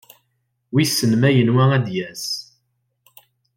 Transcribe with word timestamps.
Wissen 0.73 1.11
ma 1.17 1.29
yenwa 1.31 1.63
ad 1.77 1.83
d-yas. 1.85 2.25